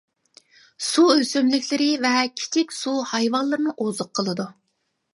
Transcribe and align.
سۇ 0.85 1.03
ئۆسۈملۈكلىرى 1.15 1.91
ۋە 2.07 2.15
كىچىك 2.41 2.75
سۇ 2.81 2.97
ھايۋانلىرىنى 3.15 3.79
ئوزۇق 3.79 4.15
قىلىدۇ. 4.21 4.53